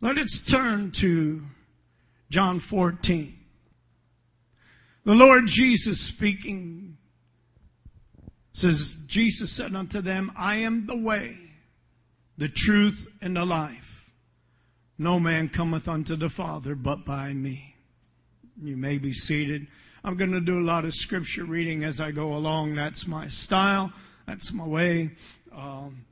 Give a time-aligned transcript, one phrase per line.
[0.00, 1.42] Let us turn to
[2.30, 3.38] John 14.
[5.04, 6.96] The Lord Jesus speaking
[8.52, 11.36] says, Jesus said unto them, I am the way,
[12.38, 14.10] the truth, and the life.
[14.98, 17.76] No man cometh unto the Father but by me.
[18.62, 19.66] You may be seated.
[20.04, 22.74] I'm going to do a lot of scripture reading as I go along.
[22.74, 23.92] That's my style.
[24.26, 25.10] That's my way.
[25.54, 26.04] Um,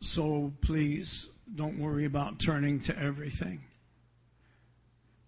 [0.00, 3.60] so please don't worry about turning to everything.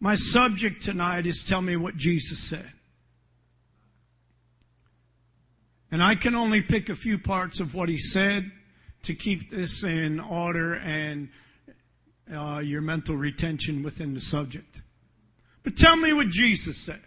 [0.01, 2.71] My subject tonight is tell me what Jesus said.
[5.91, 8.51] And I can only pick a few parts of what he said
[9.02, 11.29] to keep this in order and
[12.33, 14.83] uh, your mental retention within the subject.
[15.63, 17.01] But tell me what Jesus said.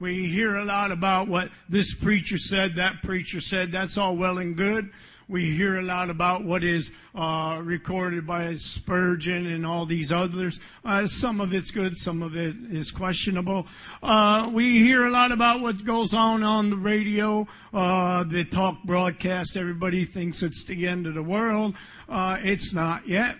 [0.00, 3.70] We hear a lot about what this preacher said, that preacher said.
[3.70, 4.90] That's all well and good.
[5.26, 10.60] We hear a lot about what is uh, recorded by Spurgeon and all these others.
[10.84, 13.66] Uh, some of it's good, some of it is questionable.
[14.02, 18.82] Uh, we hear a lot about what goes on on the radio, uh, the talk
[18.84, 19.56] broadcast.
[19.56, 21.74] Everybody thinks it's the end of the world.
[22.06, 23.36] Uh, it's not yet.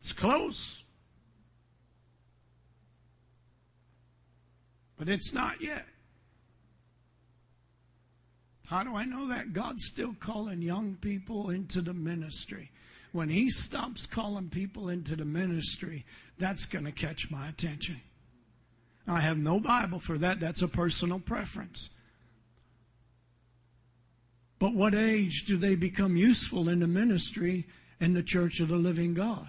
[0.00, 0.82] It's close.
[4.96, 5.84] But it's not yet.
[8.66, 9.52] How do I know that?
[9.52, 12.70] God's still calling young people into the ministry.
[13.12, 16.04] When He stops calling people into the ministry,
[16.38, 18.00] that's going to catch my attention.
[19.06, 20.40] I have no Bible for that.
[20.40, 21.90] That's a personal preference.
[24.58, 27.66] But what age do they become useful in the ministry
[28.00, 29.48] in the church of the living God?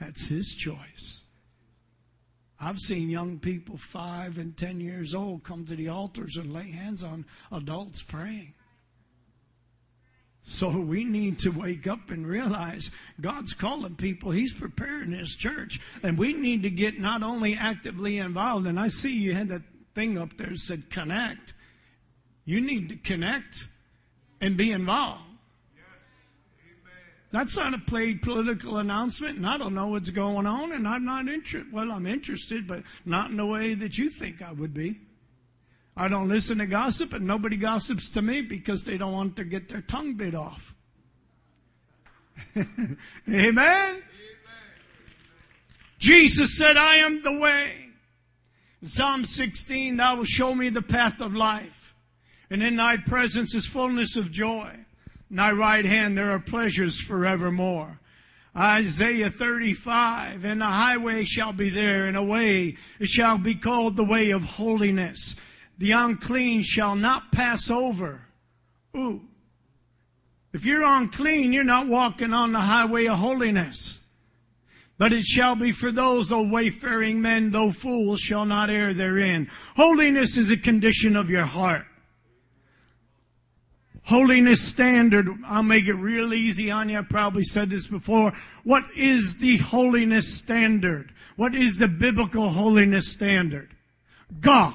[0.00, 1.22] That's His choice.
[2.58, 6.70] I've seen young people five and ten years old come to the altars and lay
[6.70, 8.54] hands on adults praying.
[10.48, 14.30] So we need to wake up and realize God's calling people.
[14.30, 15.80] He's preparing His church.
[16.04, 19.62] And we need to get not only actively involved, and I see you had that
[19.96, 21.52] thing up there that said connect.
[22.44, 23.66] You need to connect
[24.40, 25.25] and be involved.
[27.36, 31.04] That's not a paid political announcement, and I don't know what's going on, and I'm
[31.04, 31.70] not interested.
[31.70, 35.00] Well, I'm interested, but not in the way that you think I would be.
[35.94, 39.44] I don't listen to gossip, and nobody gossips to me because they don't want to
[39.44, 40.74] get their tongue bit off.
[42.56, 42.96] Amen?
[43.28, 44.02] Amen?
[45.98, 47.70] Jesus said, I am the way.
[48.80, 51.94] In Psalm 16, thou wilt show me the path of life,
[52.48, 54.85] and in thy presence is fullness of joy.
[55.30, 57.98] In thy right hand there are pleasures forevermore.
[58.56, 63.96] Isaiah 35, and the highway shall be there, and a way, it shall be called
[63.96, 65.36] the way of holiness.
[65.76, 68.22] The unclean shall not pass over.
[68.96, 69.22] Ooh.
[70.54, 74.00] If you're unclean, you're not walking on the highway of holiness.
[74.96, 79.50] But it shall be for those, O wayfaring men, though fools, shall not err therein.
[79.76, 81.84] Holiness is a condition of your heart
[84.06, 85.28] holiness standard.
[85.46, 86.98] I'll make it real easy on you.
[86.98, 88.32] I probably said this before.
[88.64, 91.12] What is the holiness standard?
[91.34, 93.74] What is the biblical holiness standard?
[94.40, 94.74] God.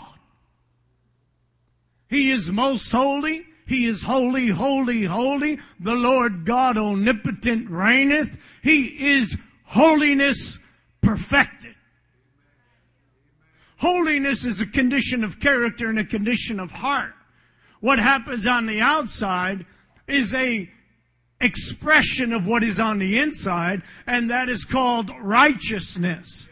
[2.10, 3.46] He is most holy.
[3.66, 5.60] He is holy, holy, holy.
[5.80, 8.38] The Lord God omnipotent reigneth.
[8.62, 10.60] He is holiness
[11.02, 11.76] perfected.
[13.78, 17.14] Holiness is a condition of character and a condition of heart.
[17.82, 19.66] What happens on the outside
[20.08, 20.70] is a
[21.42, 26.48] expression of what is on the inside, and that is called righteousness.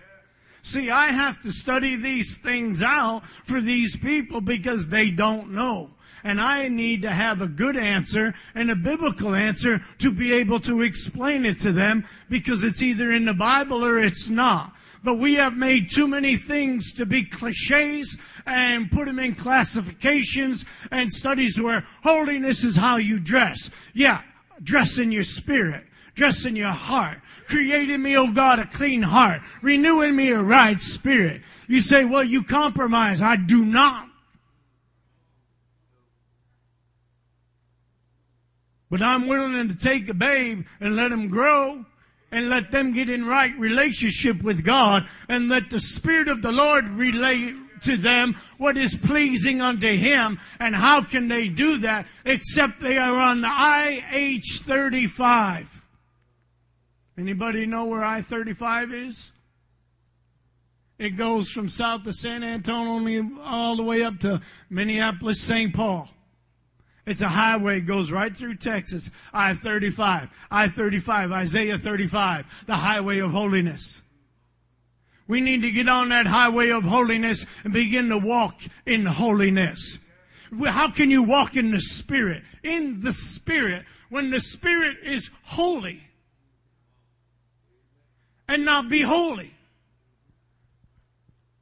[0.64, 5.92] See, I have to study these things out for these people because they don't know.
[6.24, 10.60] And I need to have a good answer and a biblical answer to be able
[10.62, 14.76] to explain it to them because it's either in the Bible or it's not.
[15.04, 20.66] But we have made too many things to be cliches and put them in classifications
[20.92, 23.70] and studies where holiness is how you dress.
[23.94, 24.22] Yeah,
[24.62, 25.86] dress in your spirit.
[26.16, 27.20] Dress in your heart.
[27.48, 29.42] Create in me, O God, a clean heart.
[29.62, 31.42] Renew in me a right spirit.
[31.68, 33.22] You say, well, you compromise.
[33.22, 34.08] I do not.
[38.90, 41.86] But I'm willing to take a babe and let him grow
[42.32, 46.52] and let them get in right relationship with God and let the Spirit of the
[46.52, 50.40] Lord relay to them what is pleasing unto Him.
[50.60, 55.68] And how can they do that except they are on the IH-35?
[57.18, 59.32] Anybody know where I-35 is?
[60.98, 65.74] It goes from south of San Antonio all the way up to Minneapolis, St.
[65.74, 66.10] Paul.
[67.10, 69.10] It's a highway, goes right through Texas.
[69.34, 74.00] I-35, I-35, Isaiah 35, the highway of holiness.
[75.28, 79.98] We need to get on that highway of holiness and begin to walk in holiness.
[80.64, 82.44] How can you walk in the Spirit?
[82.62, 86.04] In the Spirit, when the Spirit is holy
[88.48, 89.56] and not be holy.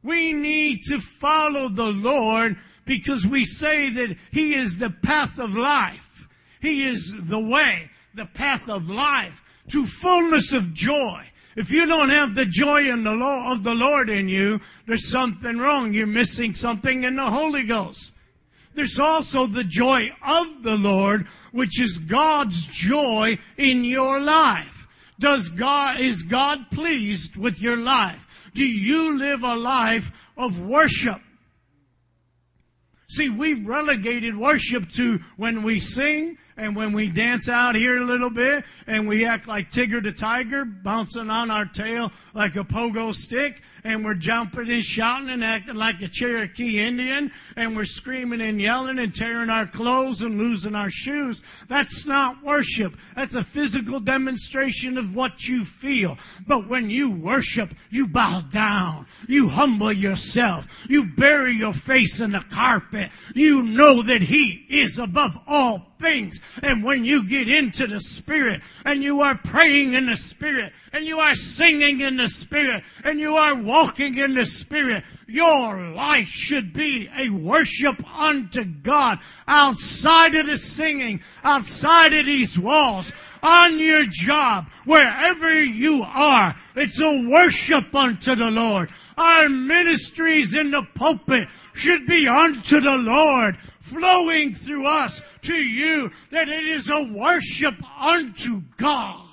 [0.03, 2.57] We need to follow the Lord
[2.88, 6.28] because we say that He is the path of life.
[6.60, 11.24] He is the way, the path of life to fullness of joy.
[11.56, 15.10] If you don't have the joy in the law of the Lord in you, there's
[15.10, 15.94] something wrong.
[15.94, 18.12] You're missing something in the Holy Ghost.
[18.75, 24.88] There's also the joy of the Lord, which is God's joy in your life.
[25.19, 28.51] Does God, is God pleased with your life?
[28.54, 31.22] Do you live a life of worship?
[33.09, 38.06] See, we've relegated worship to when we sing and when we dance out here a
[38.06, 42.63] little bit and we act like Tigger the Tiger, bouncing on our tail like a
[42.63, 47.86] pogo stick, and we're jumping and shouting and acting like a Cherokee Indian, and we're
[47.86, 51.42] screaming and yelling and tearing our clothes and losing our shoes.
[51.69, 52.98] That's not worship.
[53.15, 56.18] That's a physical demonstration of what you feel.
[56.48, 59.06] But when you worship, you bow down.
[59.27, 60.68] You humble yourself.
[60.89, 63.12] You bury your face in the carpet.
[63.36, 66.39] You know that He is above all things.
[66.61, 71.05] And when you get into the Spirit and you are praying in the Spirit and
[71.05, 76.27] you are singing in the Spirit and you are walking in the Spirit, your life
[76.27, 83.11] should be a worship unto God outside of the singing, outside of these walls,
[83.43, 86.55] on your job, wherever you are.
[86.75, 88.89] It's a worship unto the Lord.
[89.17, 96.11] Our ministries in the pulpit should be unto the Lord, flowing through us to you,
[96.31, 99.23] that it is a worship unto God.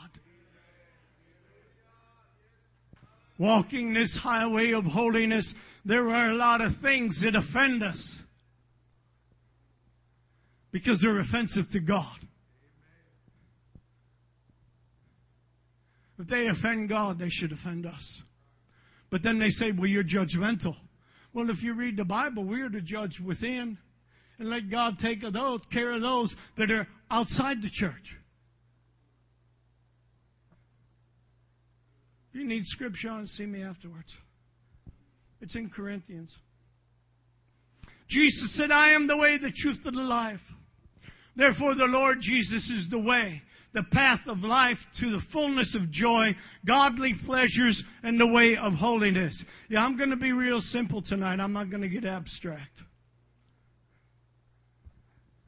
[3.36, 8.22] Walking this highway of holiness, there are a lot of things that offend us
[10.70, 12.18] because they're offensive to God.
[16.18, 18.22] If they offend God, they should offend us.
[19.10, 20.76] But then they say, well, you're judgmental.
[21.32, 23.78] Well, if you read the Bible, we're to judge within
[24.38, 28.18] and let God take those, care of those that are outside the church.
[32.30, 34.16] If you need scripture on, see me afterwards.
[35.40, 36.36] It's in Corinthians.
[38.08, 40.52] Jesus said, I am the way, the truth, and the life.
[41.36, 43.42] Therefore, the Lord Jesus is the way,
[43.72, 46.34] the path of life to the fullness of joy,
[46.64, 49.44] godly pleasures, and the way of holiness.
[49.68, 51.40] Yeah, I'm going to be real simple tonight.
[51.40, 52.84] I'm not going to get abstract.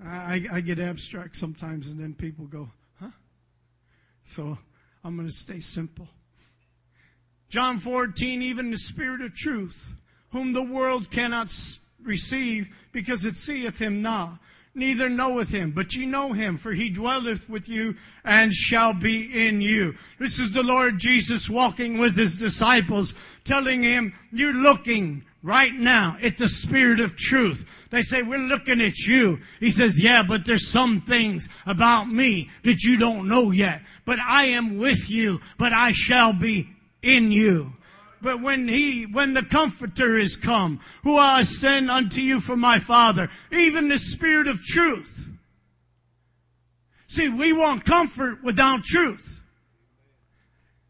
[0.07, 2.69] I, I get abstract sometimes, and then people go,
[3.01, 3.11] huh?
[4.25, 4.59] So
[5.05, 6.09] I'm going to stay simple.
[7.49, 9.95] John 14, even the Spirit of truth,
[10.31, 11.53] whom the world cannot
[12.03, 14.39] receive because it seeth him not,
[14.75, 15.71] neither knoweth him.
[15.71, 19.95] But ye know him, for he dwelleth with you and shall be in you.
[20.19, 23.15] This is the Lord Jesus walking with his disciples,
[23.45, 27.65] telling him, you're looking right now It's the Spirit of truth.
[27.91, 29.39] They say, we're looking at you.
[29.61, 33.83] He says, yeah, but there's some things about me that you don't know yet.
[34.05, 36.69] But I am with you, but I shall be
[37.01, 37.73] in you.
[38.21, 42.81] But when he, when the comforter is come, who I send unto you from my
[42.81, 45.29] Father, even the Spirit of truth.
[47.07, 49.41] See, we want comfort without truth.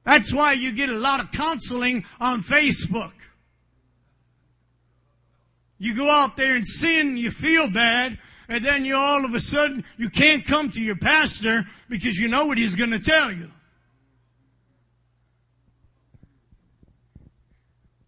[0.04, 3.12] That's why you get a lot of counseling on Facebook.
[5.78, 8.18] You go out there and sin, you feel bad,
[8.48, 12.28] and then you all of a sudden, you can't come to your pastor because you
[12.28, 13.48] know what he's going to tell you.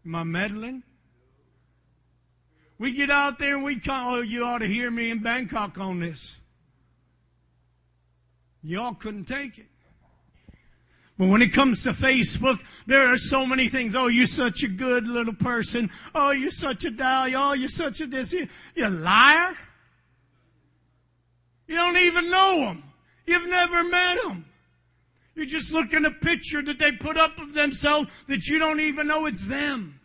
[0.07, 0.83] Am I meddling?
[2.79, 5.79] We get out there and we come, oh, you ought to hear me in Bangkok
[5.79, 6.39] on this.
[8.63, 9.68] Y'all couldn't take it.
[11.19, 13.97] But when it comes to Facebook, there are so many things.
[13.97, 15.91] Oh, you're such a good little person.
[16.15, 17.29] Oh, you're such a doll.
[17.35, 18.33] Oh, you're such a this.
[18.33, 18.47] You,
[18.77, 19.53] you liar.
[21.67, 22.85] You don't even know them.
[23.27, 24.45] You've never met them.
[25.35, 28.81] You're just looking at a picture that they put up of themselves that you don't
[28.81, 30.01] even know it's them.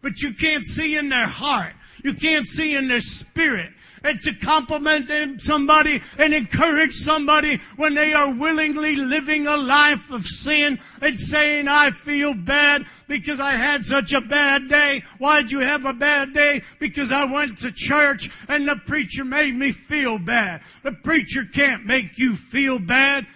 [0.00, 1.74] but you can't see in their heart.
[2.04, 3.70] You can't see in their spirit.
[4.02, 10.26] And to compliment somebody and encourage somebody when they are willingly living a life of
[10.26, 15.02] sin and saying, I feel bad because I had such a bad day.
[15.18, 16.62] Why'd you have a bad day?
[16.78, 20.62] Because I went to church and the preacher made me feel bad.
[20.82, 23.26] The preacher can't make you feel bad.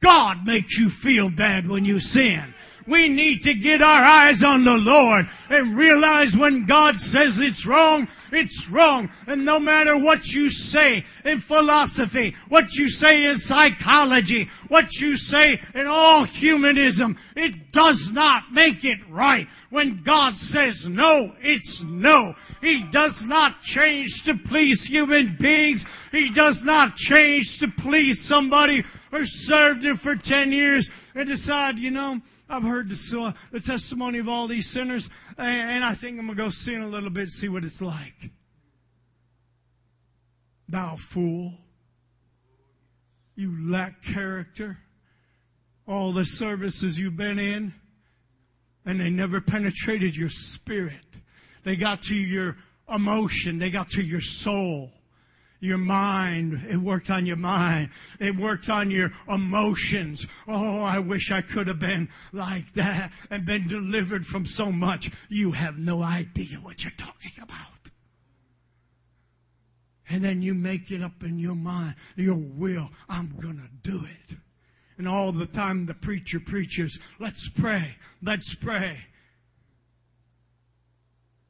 [0.00, 2.54] God makes you feel bad when you sin.
[2.86, 7.66] We need to get our eyes on the Lord and realize when God says it's
[7.66, 9.10] wrong, it's wrong.
[9.26, 15.16] And no matter what you say in philosophy, what you say in psychology, what you
[15.16, 19.48] say in all humanism, it does not make it right.
[19.70, 22.34] When God says no, it's no.
[22.60, 25.84] He does not change to please human beings.
[26.10, 31.78] He does not change to please somebody who served him for 10 years and decide,
[31.78, 32.20] you know,
[32.52, 36.44] I've heard the, the testimony of all these sinners, and I think I'm going to
[36.44, 38.30] go sin a little bit, see what it's like.
[40.68, 41.54] Thou fool.
[43.36, 44.78] You lack character.
[45.88, 47.72] All the services you've been in,
[48.84, 51.00] and they never penetrated your spirit.
[51.64, 52.58] They got to your
[52.92, 53.58] emotion.
[53.58, 54.92] They got to your soul
[55.62, 56.66] your mind.
[56.68, 57.90] It worked on your mind.
[58.18, 60.26] It worked on your emotions.
[60.48, 65.10] Oh, I wish I could have been like that and been delivered from so much.
[65.28, 67.58] You have no idea what you're talking about.
[70.10, 72.90] And then you make it up in your mind, your will.
[73.08, 74.36] I'm gonna do it.
[74.98, 78.98] And all the time the preacher preaches, let's pray, let's pray.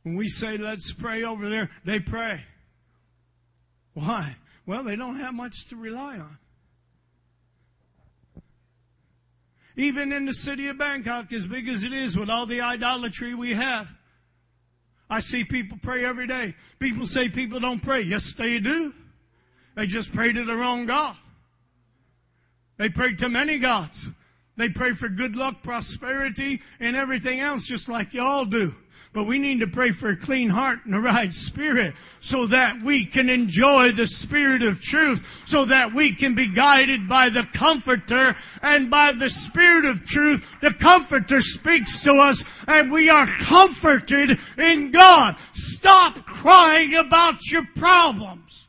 [0.03, 2.45] When we say let's pray over there, they pray.
[3.95, 4.37] Why?
[4.67, 6.39] Well, they don't have much to rely on.
[9.77, 13.35] Even in the city of Bangkok, as big as it is with all the idolatry
[13.35, 13.93] we have,
[15.09, 16.55] I see people pray every day.
[16.79, 18.03] People say people don't pray.
[18.03, 18.95] Yes, they do.
[19.75, 21.17] They just pray to the wrong God.
[22.77, 24.09] They pray to many gods.
[24.57, 28.75] They pray for good luck, prosperity, and everything else just like y'all do.
[29.13, 32.81] But we need to pray for a clean heart and a right spirit so that
[32.81, 37.43] we can enjoy the spirit of truth, so that we can be guided by the
[37.53, 40.61] comforter and by the spirit of truth.
[40.63, 45.37] The comforter speaks to us and we are comforted in God.
[45.53, 48.67] Stop crying about your problems.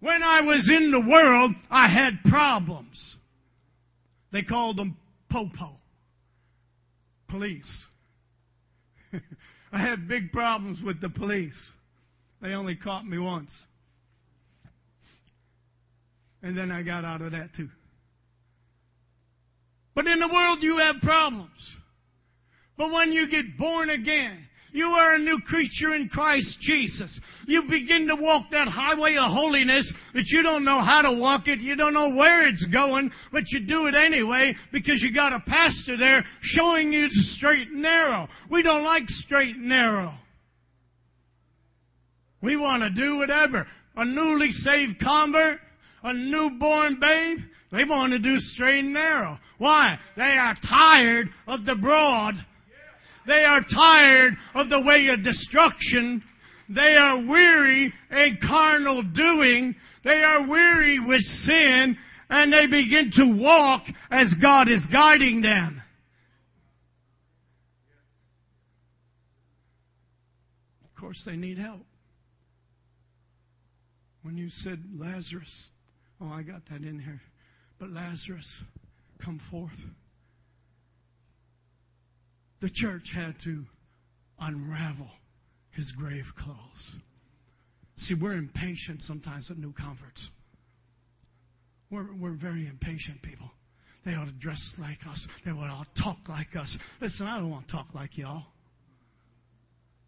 [0.00, 3.16] When I was in the world, I had problems.
[4.30, 4.98] They called them
[5.34, 5.80] popo.
[7.26, 7.88] Police.
[9.72, 11.72] I had big problems with the police.
[12.40, 13.64] They only caught me once.
[16.40, 17.68] And then I got out of that too.
[19.94, 21.78] But in the world you have problems.
[22.76, 27.20] But when you get born again, you are a new creature in Christ Jesus.
[27.46, 31.46] You begin to walk that highway of holiness that you don't know how to walk
[31.46, 31.60] it.
[31.60, 35.38] You don't know where it's going, but you do it anyway because you got a
[35.38, 38.28] pastor there showing you the straight and narrow.
[38.50, 40.12] We don't like straight and narrow.
[42.40, 43.68] We want to do whatever.
[43.96, 45.60] A newly saved convert,
[46.02, 47.38] a newborn babe,
[47.70, 49.38] they want to do straight and narrow.
[49.58, 50.00] Why?
[50.16, 52.44] They are tired of the broad
[53.26, 56.22] they are tired of the way of destruction.
[56.68, 59.76] They are weary in carnal doing.
[60.02, 61.96] They are weary with sin
[62.28, 65.82] and they begin to walk as God is guiding them.
[70.84, 71.84] Of course, they need help.
[74.22, 75.70] When you said Lazarus,
[76.20, 77.20] oh, I got that in here.
[77.78, 78.62] But Lazarus,
[79.18, 79.86] come forth
[82.64, 83.62] the church had to
[84.40, 85.10] unravel
[85.72, 86.96] his grave clothes.
[87.96, 90.30] See, we're impatient sometimes with new converts.
[91.90, 93.50] We're, we're very impatient people.
[94.06, 95.28] They ought to dress like us.
[95.44, 96.78] They ought to all talk like us.
[97.02, 98.46] Listen, I don't want to talk like y'all.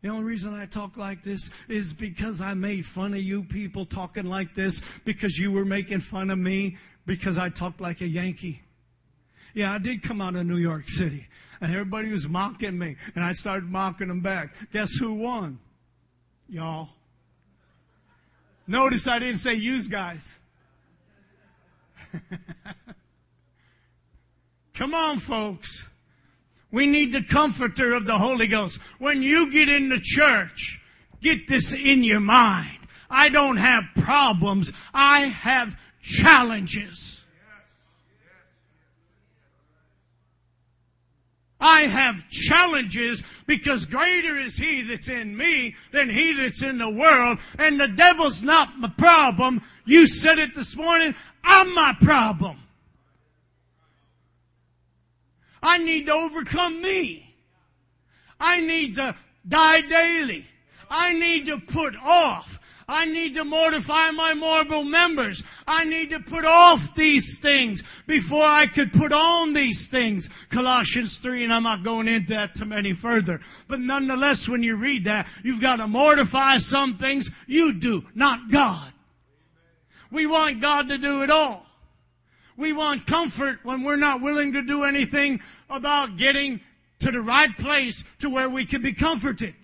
[0.01, 3.85] The only reason I talk like this is because I made fun of you people
[3.85, 8.09] talking like this because you were making fun of me because I talked like a
[8.09, 8.63] Yankee.
[9.53, 11.27] Yeah, I did come out of New York City
[11.61, 14.55] and everybody was mocking me, and I started mocking them back.
[14.73, 15.59] Guess who won?
[16.49, 16.89] Y'all.
[18.67, 20.37] Notice I didn't say use guys.
[24.75, 25.87] Come on, folks.
[26.71, 28.81] We need the comforter of the Holy Ghost.
[28.99, 30.83] When you get in the church,
[31.21, 32.79] get this in your mind.
[33.09, 34.73] I don't have problems.
[34.93, 37.25] I have challenges.
[41.61, 46.91] I have challenges because greater is He that's in me than He that's in the
[46.91, 47.39] world.
[47.59, 49.63] And the devil's not my problem.
[49.85, 51.15] You said it this morning.
[51.43, 52.59] I'm my problem.
[55.63, 57.35] I need to overcome me.
[58.39, 59.17] I need to
[59.49, 60.47] die daily.
[60.91, 65.43] I need to put off I need to mortify my mortal members.
[65.67, 70.31] I need to put off these things before I could put on these things.
[70.51, 73.41] Colossians 3, and I'm not going into that too any further.
[73.67, 78.51] But nonetheless, when you read that, you've got to mortify some things you do, not
[78.51, 78.93] God.
[80.13, 81.67] We want God to do it all.
[82.57, 86.61] We want comfort when we're not willing to do anything about getting
[87.01, 89.55] to the right place to where we can be comforted.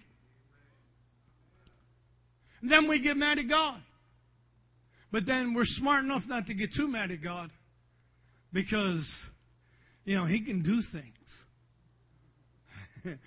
[2.62, 3.80] Then we get mad at God.
[5.10, 7.50] But then we're smart enough not to get too mad at God
[8.52, 9.28] because,
[10.04, 11.06] you know, He can do things.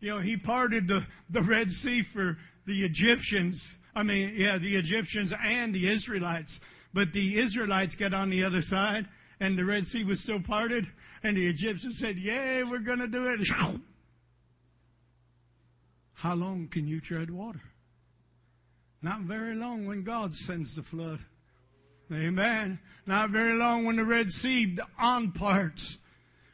[0.00, 3.78] you know, He parted the, the Red Sea for the Egyptians.
[3.94, 6.60] I mean, yeah, the Egyptians and the Israelites.
[6.94, 9.08] But the Israelites got on the other side
[9.40, 10.86] and the Red Sea was still parted
[11.22, 13.40] and the Egyptians said, yay, we're going to do it.
[16.14, 17.60] How long can you tread water?
[19.02, 21.18] Not very long when God sends the flood.
[22.12, 22.78] Amen.
[23.06, 25.98] Not very long when the Red Sea on parts.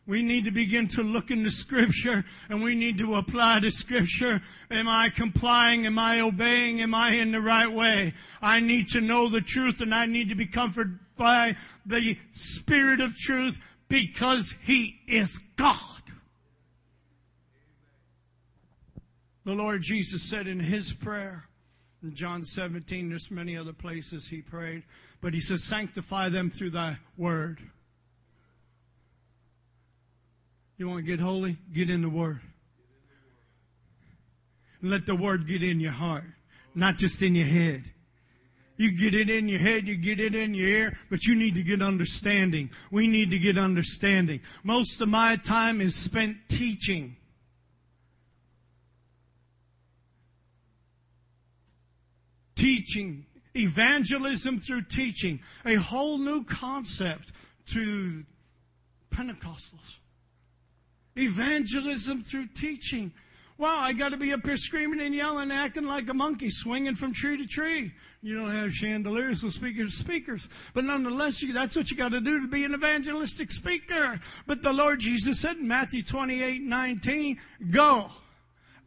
[0.06, 4.40] We need to begin to look into Scripture and we need to apply the Scripture.
[4.70, 5.84] Am I complying?
[5.84, 6.80] Am I obeying?
[6.80, 8.14] Am I in the right way?
[8.40, 13.00] I need to know the truth and I need to be comforted by the Spirit
[13.00, 15.76] of truth because He is God.
[19.44, 21.47] The Lord Jesus said in His prayer,
[22.02, 24.84] in John 17, there's many other places he prayed.
[25.20, 27.60] But he says, sanctify them through thy word.
[30.76, 31.56] You want to get holy?
[31.72, 32.40] Get in the word.
[34.80, 36.22] Let the word get in your heart,
[36.72, 37.84] not just in your head.
[38.76, 41.56] You get it in your head, you get it in your ear, but you need
[41.56, 42.70] to get understanding.
[42.92, 44.40] We need to get understanding.
[44.62, 47.16] Most of my time is spent teaching.
[52.58, 53.24] Teaching,
[53.56, 57.32] evangelism through teaching, a whole new concept
[57.66, 58.22] to
[59.10, 59.98] Pentecostals.
[61.16, 63.12] Evangelism through teaching.
[63.56, 66.94] Wow, I got to be up here screaming and yelling, acting like a monkey, swinging
[66.94, 67.92] from tree to tree.
[68.22, 70.48] You don't have chandeliers, so speakers, speakers.
[70.74, 74.20] But nonetheless, you, that's what you got to do to be an evangelistic speaker.
[74.46, 77.38] But the Lord Jesus said in Matthew 28, 19,
[77.70, 78.10] go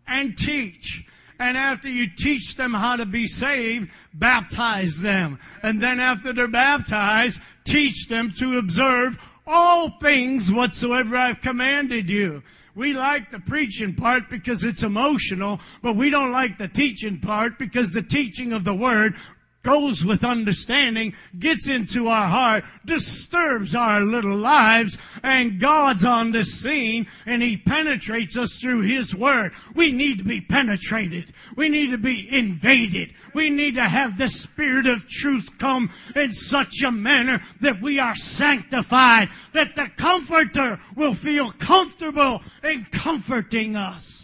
[0.07, 1.05] and teach
[1.41, 5.39] and after you teach them how to be saved, baptize them.
[5.63, 12.43] And then after they're baptized, teach them to observe all things whatsoever I've commanded you.
[12.75, 17.57] We like the preaching part because it's emotional, but we don't like the teaching part
[17.57, 19.15] because the teaching of the Word
[19.63, 26.43] goes with understanding, gets into our heart, disturbs our little lives, and God's on the
[26.43, 29.53] scene and He penetrates us through His Word.
[29.75, 31.33] We need to be penetrated.
[31.55, 33.13] We need to be invaded.
[33.33, 37.99] We need to have the Spirit of truth come in such a manner that we
[37.99, 44.20] are sanctified, that the Comforter will feel comfortable in comforting us.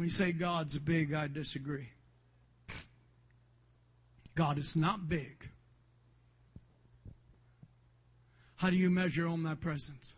[0.00, 1.90] When you say God's big, I disagree.
[4.34, 5.46] God is not big.
[8.56, 10.14] How do you measure omnipresence?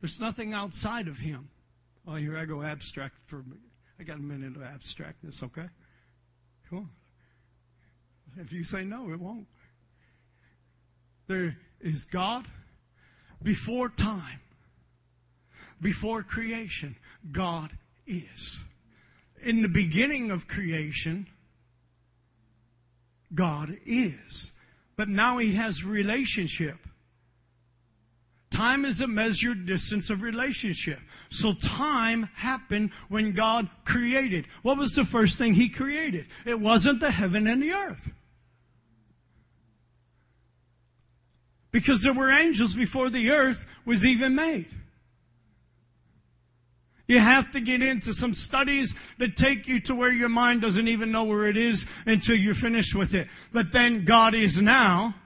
[0.00, 1.48] There's nothing outside of Him.
[2.06, 3.44] Oh, here I go abstract for
[3.98, 5.66] I got a minute of abstractness, okay?
[6.68, 6.90] Come on.
[8.38, 9.48] If you say no, it won't.
[11.26, 12.46] There is God
[13.42, 14.38] before time
[15.80, 16.96] before creation,
[17.32, 17.70] God
[18.06, 18.62] is.
[19.42, 21.26] In the beginning of creation,
[23.34, 24.52] God is.
[24.96, 26.76] But now he has relationship.
[28.50, 30.98] Time is a measured distance of relationship.
[31.30, 34.46] So time happened when God created.
[34.62, 36.26] What was the first thing he created?
[36.44, 38.10] It wasn't the heaven and the earth.
[41.70, 44.68] Because there were angels before the earth was even made.
[47.10, 50.86] You have to get into some studies that take you to where your mind doesn't
[50.86, 53.26] even know where it is until you're finished with it.
[53.52, 55.16] But then God is now,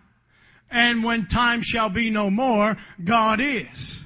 [0.70, 4.02] and when time shall be no more, God is.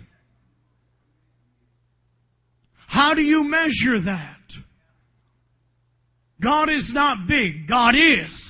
[2.88, 4.56] How do you measure that?
[6.40, 7.68] God is not big.
[7.68, 8.47] God is.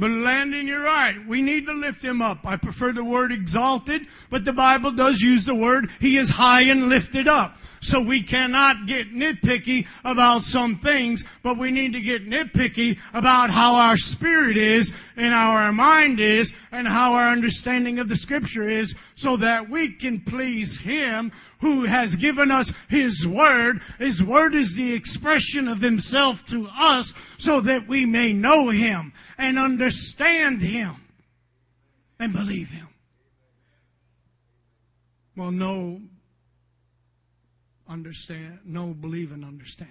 [0.00, 1.14] But Landon, you're right.
[1.26, 2.46] We need to lift him up.
[2.46, 6.62] I prefer the word exalted, but the Bible does use the word, he is high
[6.62, 7.58] and lifted up.
[7.80, 13.48] So we cannot get nitpicky about some things, but we need to get nitpicky about
[13.48, 18.16] how our spirit is and how our mind is and how our understanding of the
[18.16, 23.80] scripture is so that we can please Him who has given us His Word.
[23.98, 29.14] His Word is the expression of Himself to us so that we may know Him
[29.38, 30.96] and understand Him
[32.18, 32.88] and believe Him.
[35.34, 36.02] Well, no
[37.90, 39.90] understand, know, believe, and understand.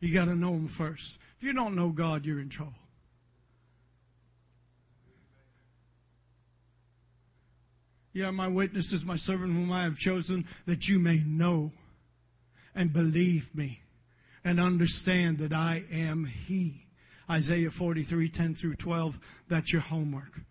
[0.00, 1.18] You got to know Him first.
[1.38, 2.72] If you don't know God, you're in trouble.
[8.12, 11.72] Yeah, my witness is my servant whom I have chosen, that you may know
[12.74, 13.80] and believe me
[14.44, 16.86] and understand that I am He.
[17.28, 20.42] Isaiah 43, 10 through 12, that's your homework.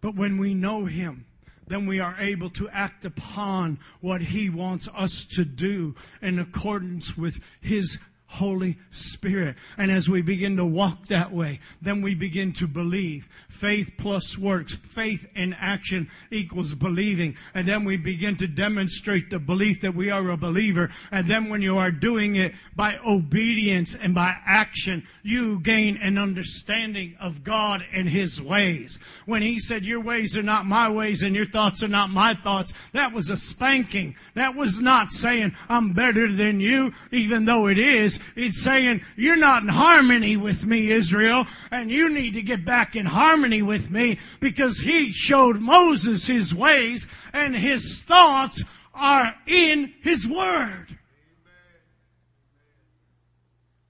[0.00, 1.24] But when we know Him,
[1.70, 7.16] then we are able to act upon what He wants us to do in accordance
[7.16, 7.98] with His
[8.30, 9.56] Holy Spirit.
[9.76, 13.28] And as we begin to walk that way, then we begin to believe.
[13.48, 14.76] Faith plus works.
[14.76, 17.36] Faith in action equals believing.
[17.54, 20.90] And then we begin to demonstrate the belief that we are a believer.
[21.10, 26.16] And then when you are doing it by obedience and by action, you gain an
[26.16, 29.00] understanding of God and His ways.
[29.26, 32.34] When He said, your ways are not my ways and your thoughts are not my
[32.34, 34.14] thoughts, that was a spanking.
[34.34, 38.19] That was not saying, I'm better than you, even though it is.
[38.36, 42.96] It's saying, you're not in harmony with me, Israel, and you need to get back
[42.96, 49.92] in harmony with me because he showed Moses his ways and his thoughts are in
[50.02, 50.98] his word.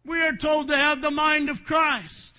[0.05, 2.31] We are told to have the mind of Christ.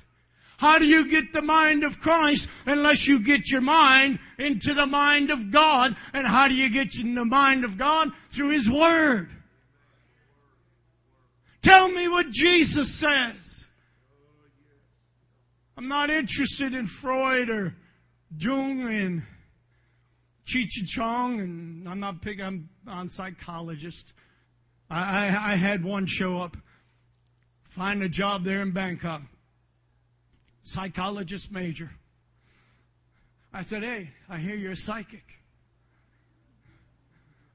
[0.62, 4.86] How do you get the mind of Christ unless you get your mind into the
[4.86, 5.96] mind of God?
[6.14, 8.12] And how do you get in the mind of God?
[8.30, 9.32] Through His Word.
[11.62, 13.68] Tell me what Jesus says.
[15.78, 17.76] I'm not interested in Freud or
[18.38, 19.24] Jung and
[20.46, 24.14] Cheech and Chong, and I'm not picking I'm on psychologist.
[24.90, 26.58] I, I, I had one show up,
[27.64, 29.22] find a job there in Bangkok,
[30.64, 31.92] psychologist major.
[33.54, 35.40] I said, Hey, I hear you're a psychic.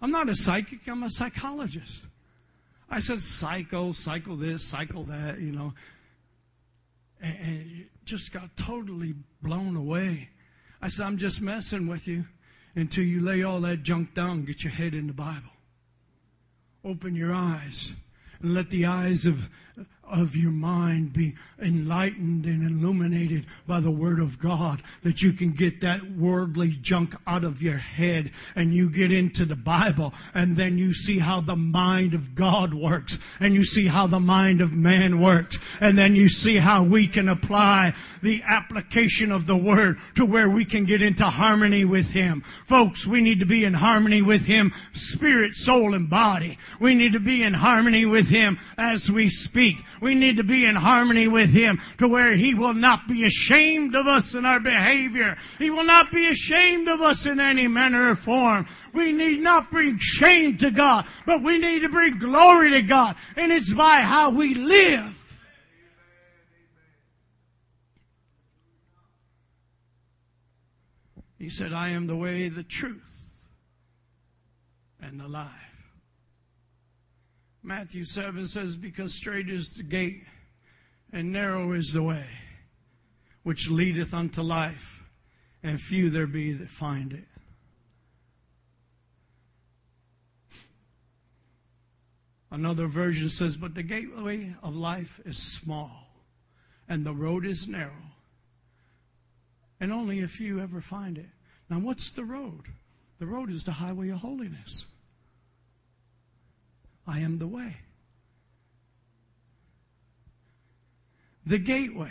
[0.01, 2.03] I'm not a psychic, I'm a psychologist.
[2.89, 5.75] I said, psycho, psycho this, psycho that, you know.
[7.21, 10.31] And, and just got totally blown away.
[10.81, 12.25] I said, I'm just messing with you
[12.75, 15.51] until you lay all that junk down, get your head in the Bible.
[16.85, 17.95] Open your eyes
[18.41, 19.49] and let the eyes of
[20.09, 25.51] of your mind be enlightened and illuminated by the Word of God, that you can
[25.51, 30.57] get that worldly junk out of your head and you get into the Bible and
[30.57, 34.61] then you see how the mind of God works and you see how the mind
[34.61, 39.57] of man works and then you see how we can apply the application of the
[39.57, 42.43] Word to where we can get into harmony with Him.
[42.67, 46.59] Folks, we need to be in harmony with Him, spirit, soul, and body.
[46.81, 49.83] We need to be in harmony with Him as we speak.
[50.01, 53.95] We need to be in harmony with Him to where He will not be ashamed
[53.95, 55.37] of us in our behavior.
[55.59, 58.67] He will not be ashamed of us in any manner or form.
[58.93, 63.17] We need not bring shame to God, but we need to bring glory to God.
[63.37, 65.13] And it's by how we live.
[71.39, 73.39] He said, I am the way, the truth,
[75.01, 75.66] and the life.
[77.67, 80.23] Matthew 7 says, Because straight is the gate,
[81.13, 82.25] and narrow is the way,
[83.43, 85.03] which leadeth unto life,
[85.65, 87.25] and few there be that find it.
[92.53, 96.23] Another version says, But the gateway of life is small,
[96.89, 98.13] and the road is narrow,
[99.81, 101.31] and only a few ever find it.
[101.69, 102.67] Now, what's the road?
[103.19, 104.87] The road is the highway of holiness.
[107.07, 107.77] I am the way.
[111.47, 112.11] The gateway.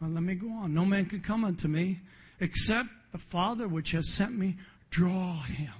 [0.00, 0.74] Well, let me go on.
[0.74, 2.00] No man can come unto me
[2.40, 4.56] except the Father which has sent me
[4.90, 5.72] draw him.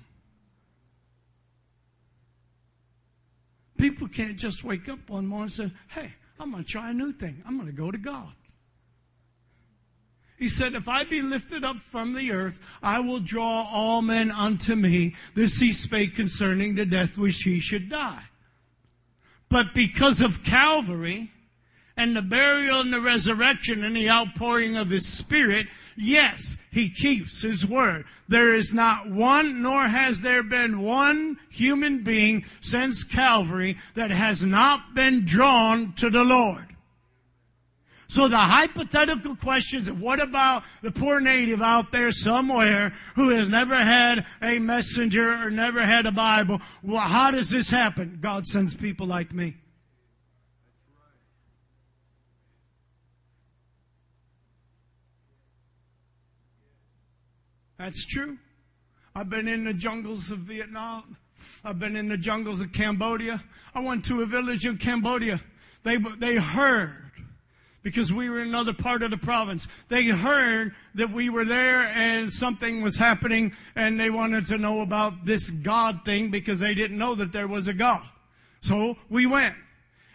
[3.76, 6.94] People can't just wake up one morning and say, hey, I'm going to try a
[6.94, 7.42] new thing.
[7.46, 8.32] I'm going to go to God.
[10.38, 14.30] He said, if I be lifted up from the earth, I will draw all men
[14.30, 15.14] unto me.
[15.34, 18.24] This he spake concerning the death which he should die.
[19.48, 21.30] But because of Calvary,
[21.96, 25.66] and the burial and the resurrection and the outpouring of his spirit,
[25.96, 28.04] yes, he keeps his word.
[28.28, 34.42] There is not one, nor has there been one human being since Calvary that has
[34.42, 36.71] not been drawn to the Lord.
[38.12, 43.48] So the hypothetical questions of what about the poor native out there somewhere who has
[43.48, 48.18] never had a messenger or never had a Bible, well, how does this happen?
[48.20, 49.56] God sends people like me.
[57.78, 58.36] That's true.
[59.14, 61.16] I've been in the jungles of Vietnam.
[61.64, 63.42] I've been in the jungles of Cambodia.
[63.74, 65.40] I went to a village in Cambodia.
[65.82, 67.11] They, they heard
[67.82, 69.66] because we were in another part of the province.
[69.88, 74.80] They heard that we were there and something was happening and they wanted to know
[74.80, 78.02] about this God thing because they didn't know that there was a God.
[78.60, 79.54] So we went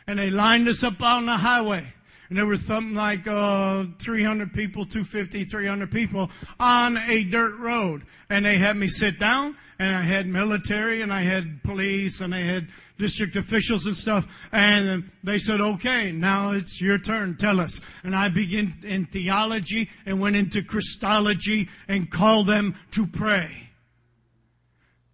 [0.08, 1.93] and they lined us up on the highway
[2.29, 8.03] and there was something like uh, 300 people, 250, 300 people on a dirt road.
[8.29, 12.35] And they had me sit down, and I had military, and I had police, and
[12.35, 14.49] I had district officials and stuff.
[14.51, 17.79] And they said, okay, now it's your turn, tell us.
[18.03, 23.69] And I began in theology and went into Christology and called them to pray.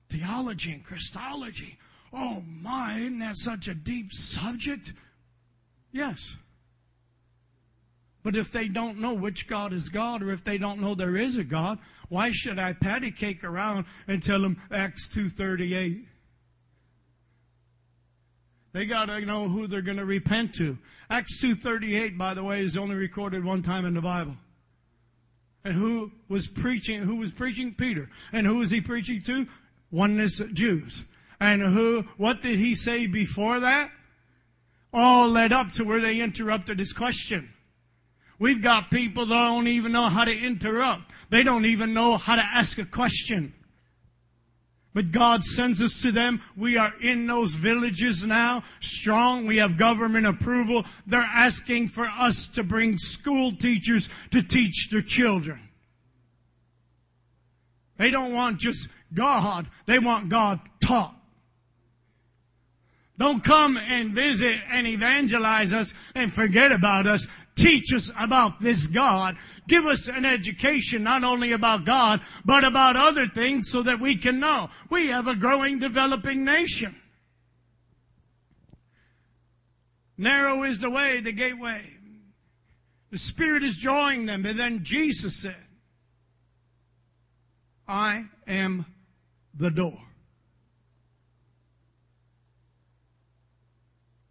[0.09, 1.77] Theology and Christology.
[2.11, 4.93] Oh my, isn't that such a deep subject?
[5.91, 6.37] Yes.
[8.23, 11.17] But if they don't know which God is God, or if they don't know there
[11.17, 16.05] is a God, why should I patty cake around and tell them Acts 2.38?
[18.71, 20.77] They gotta know who they're gonna repent to.
[21.09, 24.35] Acts 2.38, by the way, is only recorded one time in the Bible.
[25.63, 27.75] And who was preaching, who was preaching?
[27.75, 28.09] Peter.
[28.31, 29.47] And who was he preaching to?
[29.91, 31.05] Oneness Jews.
[31.39, 33.91] And who, what did he say before that?
[34.91, 37.52] All led up to where they interrupted his question.
[38.43, 41.09] We've got people that don't even know how to interrupt.
[41.29, 43.53] They don't even know how to ask a question.
[44.93, 46.41] But God sends us to them.
[46.57, 49.45] We are in those villages now, strong.
[49.45, 50.83] We have government approval.
[51.07, 55.61] They're asking for us to bring school teachers to teach their children.
[57.95, 59.67] They don't want just God.
[59.85, 61.15] They want God taught.
[63.17, 67.27] Don't come and visit and evangelize us and forget about us.
[67.55, 69.37] Teach us about this God.
[69.67, 74.15] Give us an education not only about God, but about other things so that we
[74.15, 74.69] can know.
[74.89, 76.95] We have a growing, developing nation.
[80.17, 81.81] Narrow is the way, the gateway.
[83.11, 84.45] The Spirit is drawing them.
[84.45, 85.55] And then Jesus said,
[87.87, 88.85] I am
[89.53, 90.02] the door.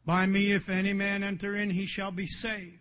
[0.05, 2.79] By me, if any man enter in, he shall be saved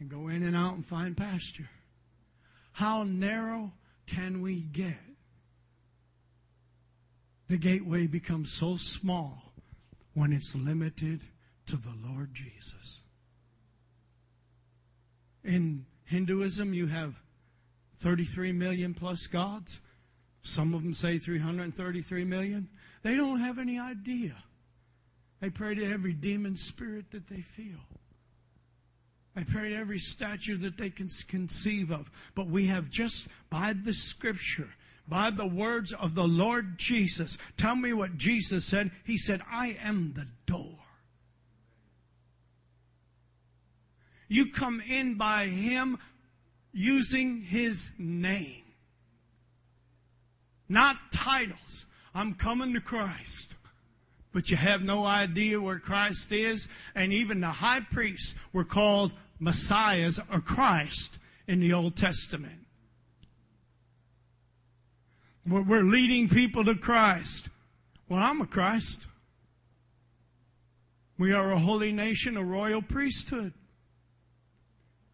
[0.00, 1.70] and go in and out and find pasture.
[2.72, 3.72] How narrow
[4.06, 4.98] can we get?
[7.48, 9.52] The gateway becomes so small
[10.14, 11.22] when it's limited
[11.66, 13.02] to the Lord Jesus.
[15.44, 17.14] In Hinduism, you have
[18.00, 19.80] 33 million plus gods.
[20.42, 22.68] Some of them say 333 million.
[23.02, 24.36] They don't have any idea.
[25.40, 27.78] They pray to every demon spirit that they feel.
[29.36, 32.10] I pray to every statue that they can conceive of.
[32.34, 34.68] But we have just by the scripture,
[35.06, 37.38] by the words of the Lord Jesus.
[37.56, 38.90] Tell me what Jesus said.
[39.04, 40.78] He said, I am the door.
[44.26, 45.98] You come in by Him
[46.72, 48.64] using His name.
[50.68, 51.86] Not titles.
[52.12, 53.54] I'm coming to Christ
[54.32, 56.68] but you have no idea where Christ is.
[56.94, 62.60] And even the high priests were called messiahs or Christ in the Old Testament.
[65.46, 67.48] We're leading people to Christ.
[68.08, 69.06] Well, I'm a Christ.
[71.18, 73.54] We are a holy nation, a royal priesthood.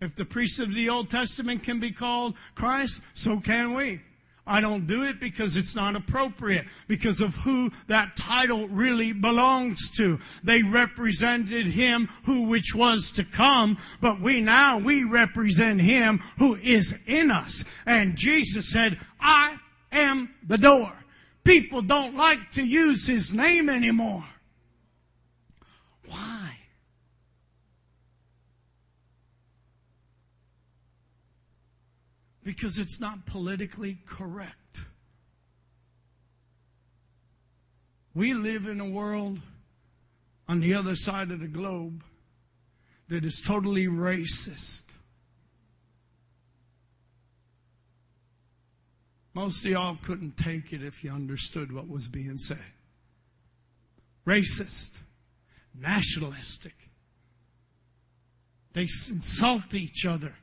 [0.00, 4.00] If the priests of the Old Testament can be called Christ, so can we.
[4.46, 9.90] I don't do it because it's not appropriate, because of who that title really belongs
[9.96, 10.18] to.
[10.42, 16.56] They represented him who which was to come, but we now, we represent him who
[16.56, 17.64] is in us.
[17.86, 19.56] And Jesus said, I
[19.90, 20.92] am the door.
[21.44, 24.24] People don't like to use his name anymore.
[26.06, 26.58] Why?
[32.44, 34.84] Because it's not politically correct.
[38.14, 39.40] We live in a world
[40.46, 42.04] on the other side of the globe
[43.08, 44.82] that is totally racist.
[49.32, 52.58] Most of y'all couldn't take it if you understood what was being said.
[54.26, 54.98] Racist,
[55.74, 56.74] nationalistic.
[58.74, 60.34] They insult each other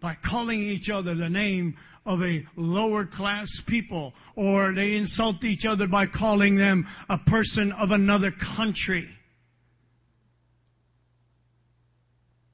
[0.00, 5.66] by calling each other the name of a lower class people, or they insult each
[5.66, 9.08] other by calling them a person of another country.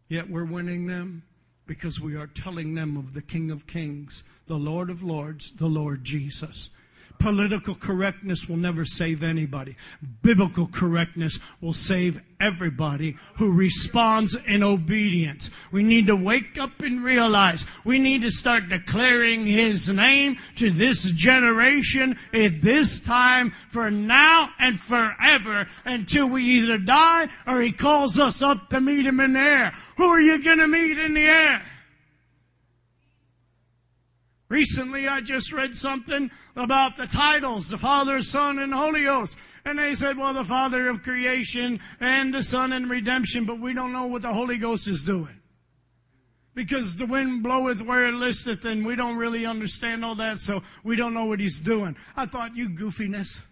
[0.09, 1.23] Yet we're winning them
[1.67, 5.69] because we are telling them of the King of Kings, the Lord of Lords, the
[5.69, 6.71] Lord Jesus.
[7.19, 9.77] Political correctness will never save anybody.
[10.23, 15.51] Biblical correctness will save everybody who responds in obedience.
[15.71, 20.71] We need to wake up and realize we need to start declaring His name to
[20.71, 27.73] this generation at this time for now and forever until we either die or He
[27.73, 29.73] calls us up to meet Him in the air.
[29.97, 31.63] Who are you going to meet in the air?
[34.53, 39.37] Recently, I just read something about the titles, the Father, Son, and Holy Ghost.
[39.65, 43.73] And they said, well, the Father of creation and the Son and redemption, but we
[43.73, 45.41] don't know what the Holy Ghost is doing.
[46.55, 50.63] Because the wind bloweth where it listeth, and we don't really understand all that, so
[50.85, 51.97] we don't know what he's doing.
[52.17, 53.43] I thought, you goofiness.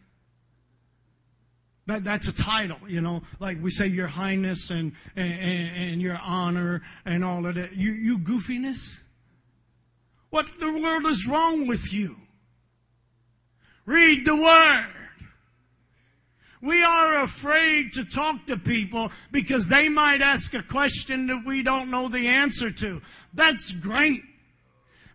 [1.87, 6.19] That, that's a title, you know, like we say your highness and, and, and your
[6.19, 7.75] honor and all of that.
[7.75, 9.01] You, you goofiness?
[10.29, 12.17] What the world is wrong with you?
[13.91, 14.87] Read the Word.
[16.63, 21.65] We are afraid to talk to people because they might ask a question that we
[21.65, 23.03] don't know the answer to.
[23.35, 24.23] That's great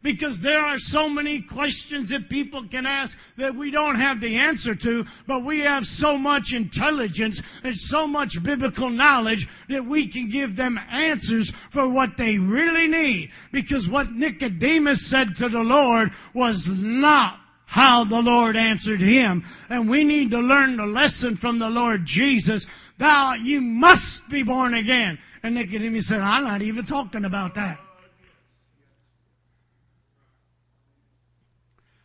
[0.01, 4.35] because there are so many questions that people can ask that we don't have the
[4.35, 10.05] answer to, but we have so much intelligence and so much biblical knowledge that we
[10.05, 13.31] can give them answers for what they really need.
[13.53, 19.43] Because what Nicodemus said to the Lord was not how the Lord answered him.
[19.69, 22.67] And we need to learn the lesson from the Lord Jesus.
[22.97, 25.19] Thou, you must be born again.
[25.43, 27.79] And Nicodemus said, I'm not even talking about that.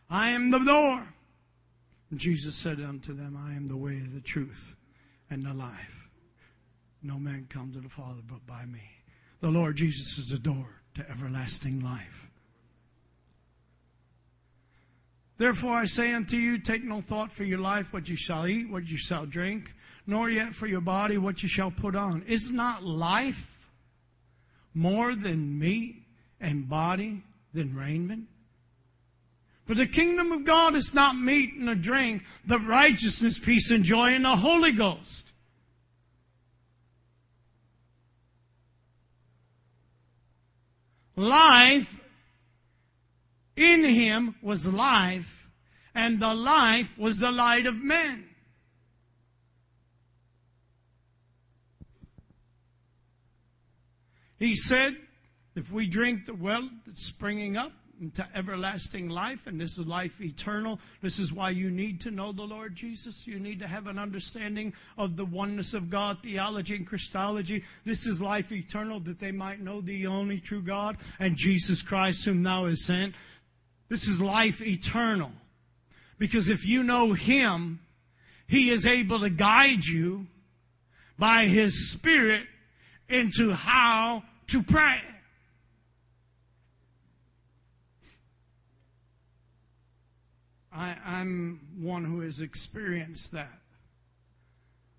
[0.09, 1.07] I am the door.
[2.09, 4.75] And Jesus said unto them, I am the way, the truth,
[5.29, 6.09] and the life.
[7.01, 8.83] No man comes to the Father but by me.
[9.39, 12.30] The Lord Jesus is the door to everlasting life.
[15.41, 18.69] Therefore I say unto you, take no thought for your life, what you shall eat,
[18.69, 19.73] what you shall drink,
[20.05, 22.21] nor yet for your body, what you shall put on.
[22.27, 23.71] Is not life
[24.75, 26.03] more than meat
[26.39, 27.23] and body
[27.55, 28.27] than raiment?
[29.65, 33.83] For the kingdom of God is not meat and a drink, but righteousness, peace, and
[33.83, 35.27] joy in the Holy Ghost.
[41.15, 41.97] Life
[43.55, 45.49] in him was life,
[45.93, 48.27] and the life was the light of men.
[54.39, 54.97] He said,
[55.55, 60.19] if we drink the well that's springing up, into everlasting life, and this is life
[60.21, 60.79] eternal.
[61.01, 63.27] This is why you need to know the Lord Jesus.
[63.27, 67.63] You need to have an understanding of the oneness of God, theology and Christology.
[67.85, 72.25] This is life eternal, that they might know the only true God and Jesus Christ,
[72.25, 73.13] whom thou hast sent.
[73.91, 75.33] This is life eternal.
[76.17, 77.81] Because if you know Him,
[78.47, 80.27] He is able to guide you
[81.19, 82.47] by His Spirit
[83.09, 85.01] into how to pray.
[90.73, 93.59] I, I'm one who has experienced that.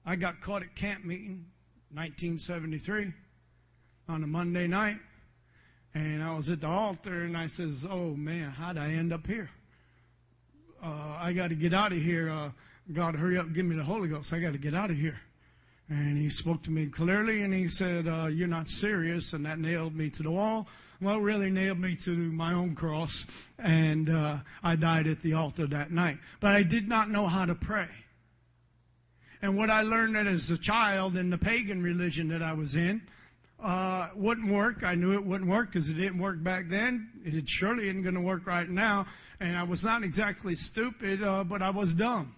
[0.05, 1.47] I got caught at camp meeting,
[1.95, 3.11] 1973,
[4.11, 4.99] on a Monday night,
[5.95, 9.27] and I was at the altar, and I says, "Oh man, how'd I end up
[9.27, 9.51] here?
[10.83, 12.31] Uh, I got to get out of here.
[12.31, 12.51] Uh,
[12.93, 14.33] God, hurry up, give me the Holy Ghost.
[14.33, 15.21] I got to get out of here."
[15.89, 19.59] And he spoke to me clearly, and he said, uh, "You're not serious," and that
[19.59, 20.69] nailed me to the wall
[21.03, 23.27] well, really nailed me to my own cross,
[23.59, 26.19] and uh, I died at the altar that night.
[26.39, 27.88] But I did not know how to pray.
[29.43, 33.03] And what I learned as a child in the pagan religion that I was in
[33.63, 34.83] uh, wouldn't work.
[34.83, 37.10] I knew it wouldn't work because it didn't work back then.
[37.25, 39.06] It surely isn't going to work right now.
[39.40, 42.35] And I was not exactly stupid, uh, but I was dumb.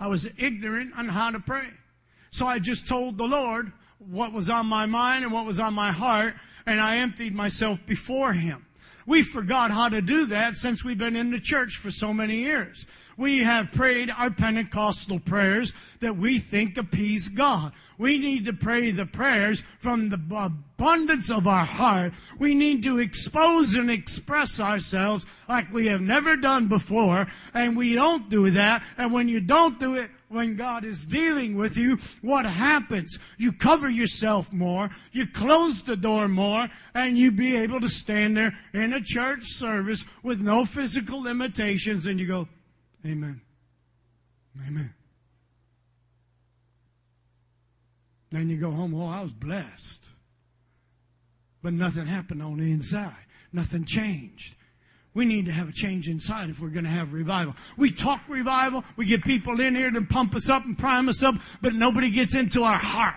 [0.00, 1.68] I was ignorant on how to pray.
[2.30, 5.74] So I just told the Lord what was on my mind and what was on
[5.74, 6.34] my heart,
[6.66, 8.64] and I emptied myself before Him.
[9.06, 12.36] We forgot how to do that since we've been in the church for so many
[12.36, 12.84] years.
[13.18, 17.72] We have prayed our Pentecostal prayers that we think appease God.
[17.98, 22.12] We need to pray the prayers from the abundance of our heart.
[22.38, 27.94] We need to expose and express ourselves like we have never done before, and we
[27.94, 28.84] don't do that.
[28.96, 33.18] And when you don't do it, when God is dealing with you, what happens?
[33.36, 38.36] You cover yourself more, you close the door more, and you be able to stand
[38.36, 42.46] there in a church service with no physical limitations and you go,
[43.04, 43.40] Amen.
[44.66, 44.94] Amen.
[48.30, 50.04] Then you go home, oh, I was blessed.
[51.62, 53.16] But nothing happened on the inside.
[53.52, 54.54] Nothing changed.
[55.14, 57.56] We need to have a change inside if we're going to have revival.
[57.76, 61.22] We talk revival, we get people in here to pump us up and prime us
[61.22, 63.16] up, but nobody gets into our heart.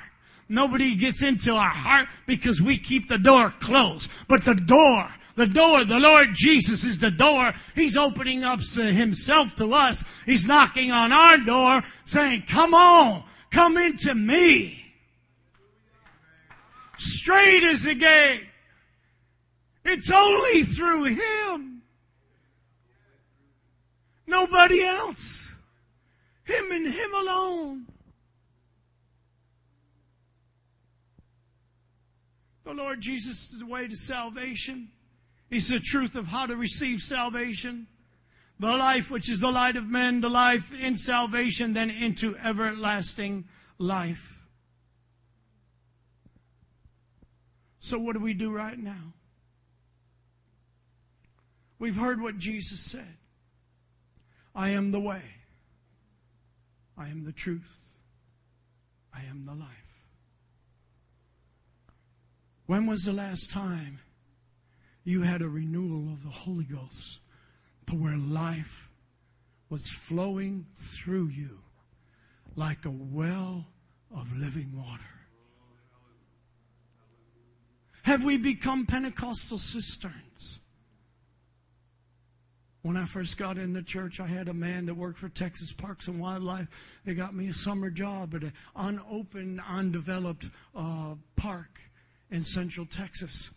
[0.50, 4.10] Nobody gets into our heart because we keep the door closed.
[4.28, 7.54] But the door, the door, the Lord Jesus is the door.
[7.76, 10.04] He's opening up himself to us.
[10.26, 14.82] He's knocking on our door saying, come on, come into me.
[16.98, 18.48] Straight is the gate.
[19.84, 21.82] It's only through Him.
[24.28, 25.52] Nobody else.
[26.44, 27.88] Him and Him alone.
[32.64, 34.90] The Lord Jesus is the way to salvation.
[35.52, 37.86] He's the truth of how to receive salvation.
[38.58, 43.44] The life which is the light of men, the life in salvation, then into everlasting
[43.78, 44.40] life.
[47.82, 49.14] So, what do we do right now?
[51.80, 53.18] We've heard what Jesus said.
[54.56, 55.24] I am the way.
[56.98, 57.92] I am the truth.
[59.14, 59.68] I am the life.
[62.68, 64.00] When was the last time
[65.04, 67.20] you had a renewal of the Holy Ghost
[67.88, 68.90] to where life
[69.70, 71.60] was flowing through you
[72.56, 73.66] like a well
[74.16, 75.04] of living water?
[78.04, 80.60] Have we become Pentecostal cisterns?
[82.82, 85.72] When I first got in the church, I had a man that worked for Texas
[85.72, 86.68] Parks and Wildlife.
[87.06, 91.80] They got me a summer job at an unopened, undeveloped uh, park
[92.32, 93.52] in central Texas.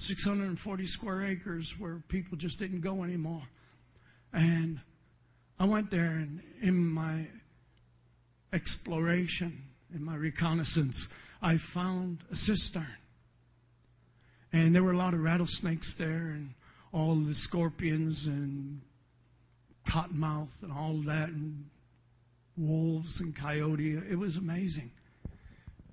[0.00, 3.42] 640 square acres where people just didn't go anymore.
[4.32, 4.80] And
[5.58, 7.26] I went there, and in my
[8.52, 9.62] exploration,
[9.94, 11.08] in my reconnaissance,
[11.42, 12.86] I found a cistern.
[14.52, 16.54] And there were a lot of rattlesnakes there, and
[16.92, 18.80] all the scorpions and
[19.86, 21.66] cottonmouth and all that, and
[22.56, 23.96] wolves and coyote.
[23.96, 24.90] It was amazing.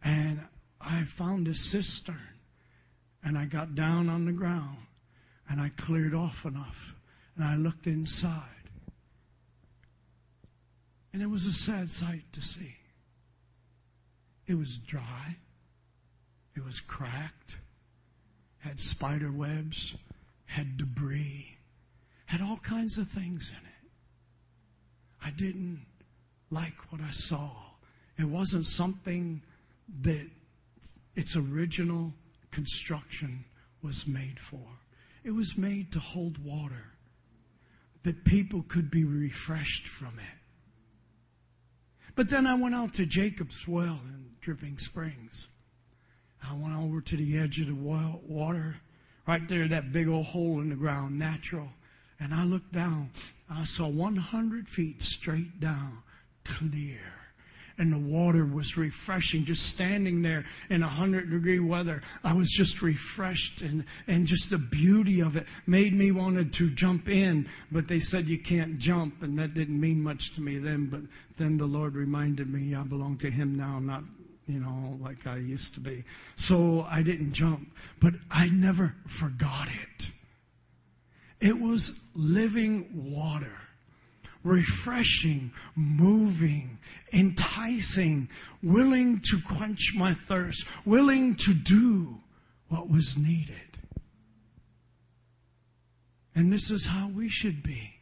[0.04, 0.42] And
[0.80, 2.37] I found a cistern,
[3.28, 4.78] and I got down on the ground,
[5.50, 6.96] and I cleared off enough,
[7.36, 8.42] and I looked inside.
[11.12, 12.74] And it was a sad sight to see.
[14.46, 15.36] It was dry.
[16.56, 17.58] It was cracked.
[18.60, 19.96] Had spider webs
[20.46, 21.58] had debris,
[22.28, 23.92] had all kinds of things in it.
[25.22, 25.86] I didn't
[26.50, 27.52] like what I saw.
[28.18, 29.42] It wasn't something
[30.02, 30.30] that
[31.16, 32.14] its original
[32.52, 33.46] construction
[33.82, 34.66] was made for.
[35.24, 36.94] It was made to hold water,
[38.04, 40.38] that people could be refreshed from it.
[42.16, 45.50] But then I went out to Jacob's well in Dripping Springs.
[46.44, 48.78] I went over to the edge of the water
[49.28, 51.68] Right there, that big old hole in the ground, natural.
[52.20, 53.12] And I looked down.
[53.50, 56.02] I saw 100 feet straight down,
[56.46, 57.14] clear.
[57.80, 62.02] And the water was refreshing, just standing there in 100 degree weather.
[62.24, 66.72] I was just refreshed and, and just the beauty of it made me wanted to
[66.72, 67.48] jump in.
[67.72, 70.88] But they said you can't jump and that didn't mean much to me then.
[70.88, 71.02] But
[71.38, 74.04] then the Lord reminded me I belong to Him now, not
[74.48, 76.04] you know, like I used to be.
[76.38, 77.70] So I didn't jump,
[78.00, 80.10] but I never forgot it.
[81.40, 83.52] It was living water,
[84.44, 86.78] refreshing, moving,
[87.14, 88.30] enticing,
[88.64, 92.20] willing to quench my thirst, willing to do
[92.70, 93.56] what was needed.
[96.36, 97.96] And this is how we should be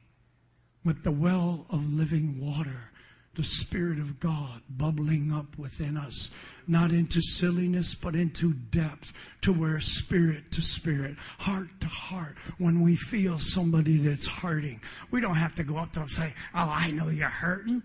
[0.84, 2.92] with the well of living water
[3.36, 6.32] the Spirit of God bubbling up within us,
[6.68, 12.82] not into silliness, but into depth, to where spirit to spirit, heart to heart, when
[12.82, 14.80] we feel somebody that's hurting,
[15.12, 17.84] we don't have to go up to them and say, Oh, I know you're hurting.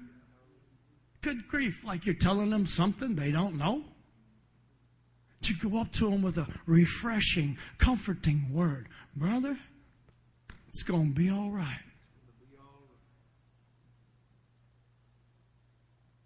[1.22, 3.84] Good grief, like you're telling them something they don't know.
[5.42, 8.88] to go up to them with a refreshing, comforting word.
[9.16, 9.58] Brother,
[10.68, 11.80] it's going to be all right.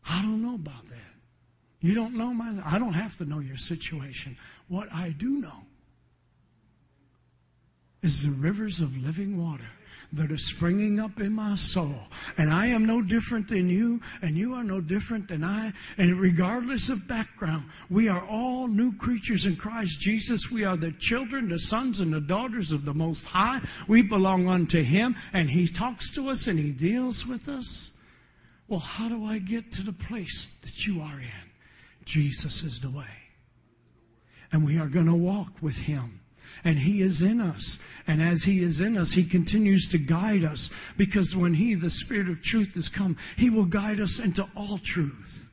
[0.08, 0.98] I don't know about that.
[1.80, 4.36] You don't know my, I don't have to know your situation.
[4.68, 5.64] What I do know
[8.02, 9.64] is the rivers of living water
[10.12, 11.98] that are springing up in my soul.
[12.38, 15.72] And I am no different than you, and you are no different than I.
[15.98, 20.50] And regardless of background, we are all new creatures in Christ Jesus.
[20.50, 23.60] We are the children, the sons, and the daughters of the Most High.
[23.88, 27.90] We belong unto Him, and He talks to us and He deals with us.
[28.68, 31.50] Well, how do I get to the place that you are in?
[32.04, 33.04] Jesus is the way.
[34.52, 36.20] And we are going to walk with Him
[36.62, 37.78] and He is in us.
[38.06, 41.90] And as He is in us, He continues to guide us because when He, the
[41.90, 45.48] Spirit of truth, has come, He will guide us into all truth.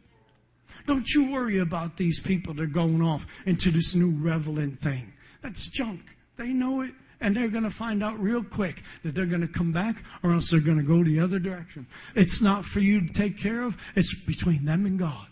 [0.87, 5.13] Don't you worry about these people that are going off into this new reveling thing.
[5.41, 6.01] That's junk.
[6.37, 9.47] They know it, and they're going to find out real quick that they're going to
[9.47, 11.87] come back or else they're going to go the other direction.
[12.15, 15.27] It's not for you to take care of, it's between them and God.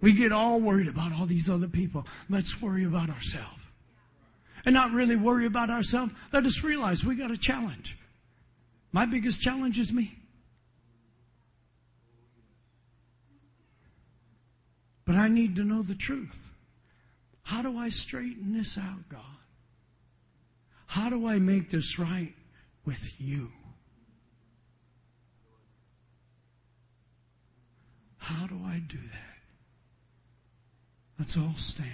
[0.00, 2.06] We get all worried about all these other people.
[2.30, 3.60] Let's worry about ourselves
[4.64, 7.98] and not really worry about ourselves, let us realize we got a challenge.
[8.92, 10.16] My biggest challenge is me.
[15.04, 16.50] But I need to know the truth.
[17.42, 19.29] How do I straighten this out, God?
[20.90, 22.34] How do I make this right
[22.84, 23.52] with you?
[28.16, 29.38] How do I do that?
[31.16, 31.88] Let's all stand.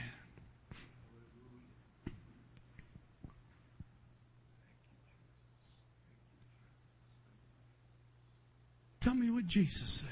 [9.00, 10.08] Tell me what Jesus said.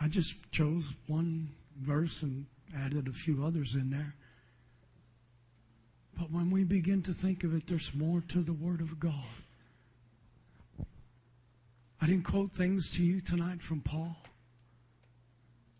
[0.00, 4.14] I just chose one verse and added a few others in there.
[6.18, 9.14] But when we begin to think of it, there's more to the Word of God.
[12.00, 14.16] I didn't quote things to you tonight from Paul.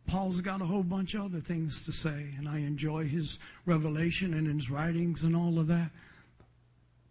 [0.07, 4.35] Paul's got a whole bunch of other things to say, and I enjoy his revelation
[4.35, 5.91] and his writings and all of that.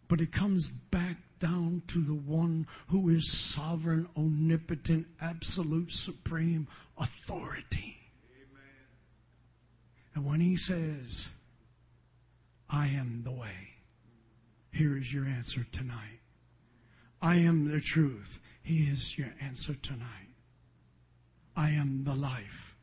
[0.07, 6.67] But it comes back down to the one who is sovereign, omnipotent, absolute, supreme
[6.97, 7.97] authority.
[8.35, 8.85] Amen.
[10.13, 11.29] And when he says,
[12.69, 13.73] I am the way,
[14.71, 16.19] here is your answer tonight.
[17.21, 18.39] I am the truth.
[18.61, 20.29] He is your answer tonight.
[21.55, 22.77] I am the life.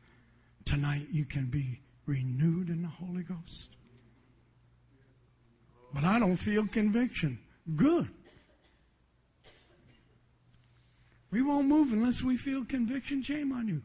[0.65, 3.69] Tonight you can be renewed in the Holy Ghost.
[5.93, 7.39] But I don't feel conviction.
[7.75, 8.09] Good.
[11.31, 13.21] We won't move unless we feel conviction.
[13.21, 13.81] Shame on you.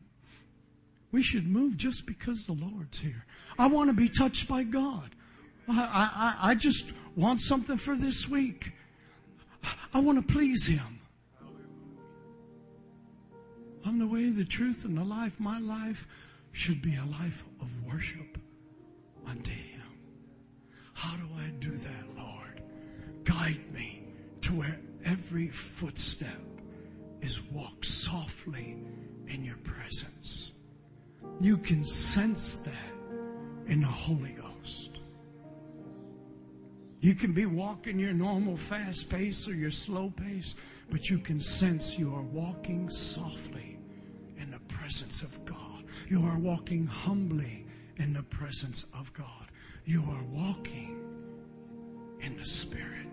[1.11, 3.25] We should move just because the Lord's here.
[3.59, 5.15] I want to be touched by God.
[5.73, 8.73] I, I, I just want something for this week.
[9.95, 11.01] I want to please Him.
[13.85, 15.41] I'm the way, the truth, and the life.
[15.41, 16.07] My life
[16.53, 18.39] should be a life of worship
[19.27, 19.83] unto Him.
[20.93, 22.63] How do I do that, Lord?
[23.25, 24.05] Guide me
[24.43, 26.41] to where every footstep
[27.21, 28.77] is walk softly
[29.29, 30.53] in your presence.
[31.41, 32.93] You can sense that
[33.67, 34.52] in the Holy Ghost.
[37.03, 40.55] You can be walking your normal fast pace or your slow pace,
[40.89, 43.77] but you can sense you are walking softly
[44.37, 45.83] in the presence of God.
[46.09, 49.51] You are walking humbly in the presence of God.
[49.85, 51.03] You are walking
[52.21, 53.09] in the Spirit.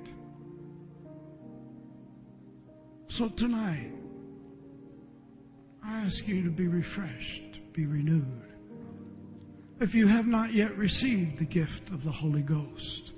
[3.07, 3.91] So tonight,
[5.83, 8.53] I ask you to be refreshed, be renewed.
[9.79, 13.13] If you have not yet received the gift of the Holy Ghost,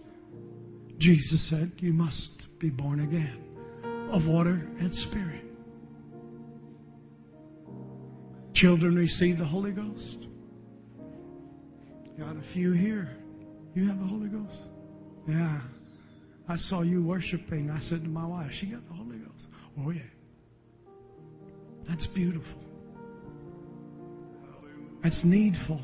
[1.01, 3.43] Jesus said you must be born again
[4.11, 5.43] of water and spirit.
[8.53, 10.27] Children receive the Holy Ghost.
[12.19, 13.17] Got a few here.
[13.73, 14.59] You have the Holy Ghost?
[15.27, 15.61] Yeah.
[16.47, 17.71] I saw you worshiping.
[17.71, 19.49] I said to my wife, she got the Holy Ghost.
[19.83, 20.01] Oh, yeah.
[21.87, 22.61] That's beautiful.
[25.01, 25.81] That's needful.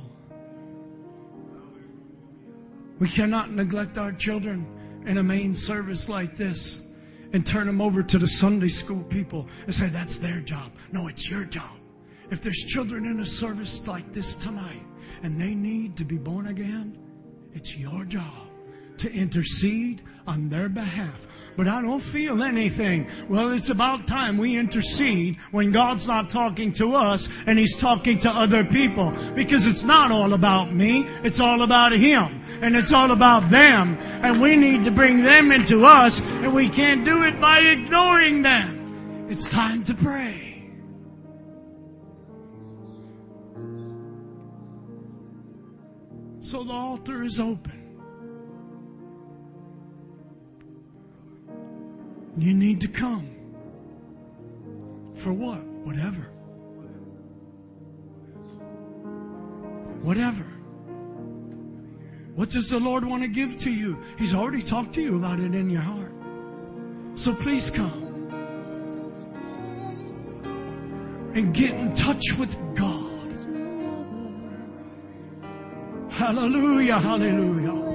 [3.00, 4.77] We cannot neglect our children
[5.08, 6.86] in a main service like this
[7.34, 10.72] and turn them over to the Sunday school people and say that's their job.
[10.92, 11.80] No, it's your job.
[12.30, 14.84] If there's children in a service like this tonight
[15.24, 16.98] and they need to be born again,
[17.54, 18.47] it's your job
[19.00, 21.28] to intercede on their behalf.
[21.58, 23.08] But I don't feel anything.
[23.28, 28.20] Well, it's about time we intercede when God's not talking to us and He's talking
[28.20, 29.12] to other people.
[29.34, 31.08] Because it's not all about me.
[31.24, 32.44] It's all about Him.
[32.62, 33.98] And it's all about them.
[34.22, 38.44] And we need to bring them into us and we can't do it by ignoring
[38.44, 39.26] them.
[39.28, 40.44] It's time to pray.
[46.40, 47.87] So the altar is open.
[52.38, 53.30] You need to come.
[55.16, 55.64] For what?
[55.84, 56.22] Whatever.
[60.02, 60.46] Whatever.
[62.36, 63.98] What does the Lord want to give to you?
[64.20, 66.14] He's already talked to you about it in your heart.
[67.16, 68.04] So please come.
[71.34, 73.08] And get in touch with God.
[76.12, 77.87] Hallelujah, hallelujah.